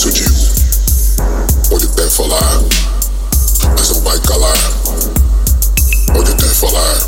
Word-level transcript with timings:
isso 0.00 0.08
eu 0.08 0.12
digo: 0.12 0.34
pode 1.68 1.84
até 1.84 2.08
falar, 2.08 2.62
mas 3.76 3.88
não 3.90 4.00
vai 4.00 4.18
calar. 4.20 4.72
Pode 6.14 6.30
até 6.30 6.46
falar, 6.46 7.06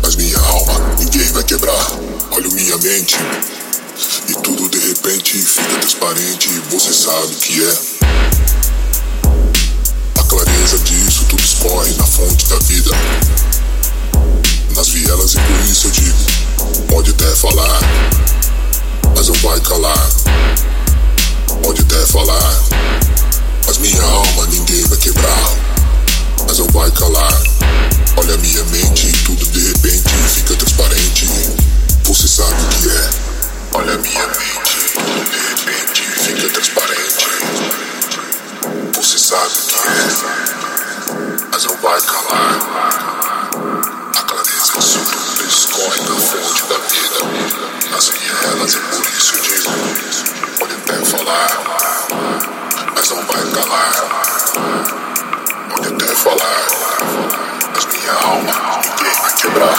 mas 0.00 0.14
minha 0.14 0.38
alma 0.38 0.94
ninguém 0.96 1.32
vai 1.32 1.42
quebrar. 1.42 1.90
Olho 2.30 2.52
minha 2.52 2.78
mente, 2.78 3.16
e 4.28 4.32
tudo 4.34 4.68
de 4.68 4.78
repente 4.78 5.42
fica 5.42 5.80
transparente, 5.80 6.48
você 6.70 6.92
sabe 6.92 7.34
o 7.34 7.36
que 7.36 7.64
é. 7.64 7.78
A 10.20 10.22
clareza 10.22 10.78
disso 10.78 11.24
tudo 11.28 11.42
escorre 11.42 11.92
na 11.94 12.06
fonte 12.06 12.46
da 12.46 12.58
vida. 12.60 12.90
Nas 14.76 14.88
vielas, 14.88 15.34
e 15.34 15.38
por 15.40 15.60
isso 15.68 15.88
eu 15.88 15.90
digo: 15.90 16.86
pode 16.86 17.10
até 17.10 17.34
falar, 17.34 17.80
mas 19.16 19.26
não 19.26 19.34
vai 19.36 19.58
calar. 19.62 20.23
Vai 26.74 26.90
calar. 26.90 27.40
Olha 28.16 28.36
minha 28.38 28.64
mente 28.64 29.12
tudo 29.24 29.46
de 29.46 29.60
repente 29.68 30.10
fica 30.34 30.56
transparente. 30.56 31.28
Você 32.02 32.26
sabe 32.26 32.52
o 32.52 32.68
que 32.68 32.88
é. 32.88 33.10
Olha 33.74 33.96
minha 33.98 34.26
mente 34.26 34.92
tudo 34.92 35.24
de 35.30 35.38
repente 35.50 36.02
fica 36.02 36.48
transparente. 36.48 37.28
Você 38.92 39.18
sabe 39.20 39.46
o 39.46 39.66
que 39.68 39.74
é. 39.86 41.46
Mas 41.52 41.64
não 41.64 41.76
vai 41.76 42.00
calar. 42.00 42.58
A 44.16 44.22
clareza 44.22 44.72
tudo 44.72 45.48
escorre 45.48 46.00
na 46.00 46.16
fonte 46.16 46.62
da 46.64 46.78
vida. 46.88 47.20
Nas 47.92 48.08
vielas, 48.08 48.74
e 48.74 48.78
por 48.78 49.06
isso 49.16 49.36
eu 49.36 49.42
digo: 49.42 49.70
pode 50.58 50.74
até 50.74 51.04
falar, 51.04 51.50
mas 52.96 53.10
não 53.10 53.24
vai 53.26 53.44
calar 53.52 55.03
quero 56.14 56.16
falar, 56.16 56.36
é 56.36 57.70
mas 57.74 57.86
minha 57.86 58.12
alma 58.12 58.80
ninguém 58.84 59.14
vai 59.20 59.32
quebrar. 59.34 59.78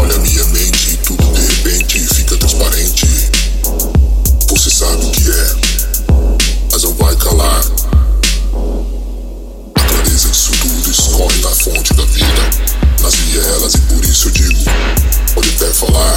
Olha 0.00 0.18
minha 0.18 0.44
mente, 0.46 0.96
tudo 0.98 1.24
de 1.32 1.40
repente 1.40 2.00
fica 2.14 2.36
transparente. 2.36 3.30
Você 4.48 4.70
sabe 4.70 5.06
o 5.06 5.10
que 5.12 5.30
é, 5.30 5.54
mas 6.72 6.82
não 6.82 6.94
vai 6.94 7.14
calar. 7.16 7.62
A 9.74 9.80
clareza 9.80 10.28
disso 10.28 10.52
tudo 10.60 10.90
escorre 10.90 11.40
na 11.42 11.50
fonte 11.50 11.94
da 11.94 12.04
vida 12.04 12.81
nas 13.02 13.14
elas 13.46 13.74
e 13.74 13.78
por 13.78 14.04
isso 14.04 14.28
eu 14.28 14.32
digo: 14.32 14.60
pode 15.34 15.48
até 15.50 15.66
falar. 15.72 16.11